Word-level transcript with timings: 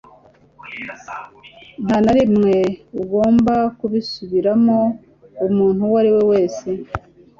Nta 1.85 1.97
na 2.03 2.11
rimwe 2.17 2.55
ugomba 3.01 3.55
kubisubiramo 3.79 4.79
umuntu 5.47 5.79
uwo 5.87 5.95
ari 6.01 6.09
we 6.15 6.23
wese. 6.31 6.69